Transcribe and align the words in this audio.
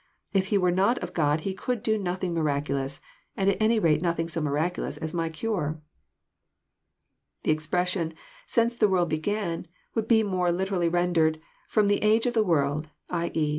If 0.33 0.47
He 0.47 0.57
were 0.57 0.71
not 0.71 0.97
of 1.03 1.13
God 1.13 1.41
I 1.41 1.41
He 1.43 1.53
could 1.53 1.83
do 1.83 1.95
nothing 1.95 2.33
miraculous, 2.33 3.01
and 3.37 3.51
at 3.51 3.61
any 3.61 3.77
rate 3.77 4.01
nothing 4.01 4.27
so 4.27 4.41
I 4.41 4.43
miraculous 4.43 4.97
as 4.97 5.13
my 5.13 5.29
cure.'! 5.29 5.79
The 7.43 7.51
expression, 7.51 8.15
since 8.47 8.75
the 8.75 8.89
world 8.89 9.09
began," 9.09 9.67
would 9.93 10.07
be 10.07 10.23
more 10.23 10.51
literally 10.51 10.89
rendered, 10.89 11.39
'* 11.55 11.71
ftom. 11.71 11.87
the 11.87 12.01
age 12.01 12.25
of 12.25 12.33
the 12.33 12.41
world;" 12.41 12.89
i.e. 13.11 13.49